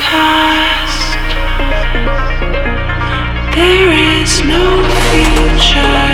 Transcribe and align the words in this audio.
past. 0.00 1.18
There 3.54 3.90
is 4.20 4.44
no 4.44 4.82
future. 5.10 6.05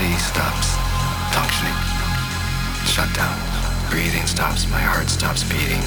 body 0.00 0.16
stops 0.16 0.76
functioning. 1.36 1.76
Shut 2.86 3.12
down. 3.14 3.36
Breathing 3.90 4.26
stops. 4.26 4.66
My 4.70 4.80
heart 4.80 5.10
stops 5.10 5.44
beating. 5.44 5.82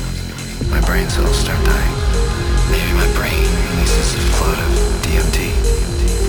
My 0.69 0.81
brain 0.85 1.09
cells 1.09 1.37
start 1.37 1.57
dying. 1.65 1.95
Maybe 2.69 2.93
my 2.93 3.09
brain 3.17 3.41
releases 3.73 4.13
a 4.13 4.21
flood 4.37 4.59
of 4.61 4.71
DMT. 5.01 5.49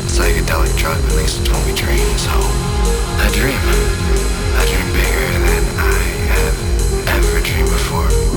Psychedelic 0.08 0.72
drug 0.78 0.96
released 1.12 1.44
when 1.52 1.60
we 1.66 1.74
dream. 1.76 2.08
So 2.16 2.32
I 3.20 3.28
dream. 3.36 3.60
I 4.56 4.64
dream 4.64 4.88
bigger 4.96 5.28
than 5.44 5.64
I 5.76 6.00
have 6.32 6.56
ever 7.20 7.40
dreamed 7.44 7.68
before. 7.68 8.33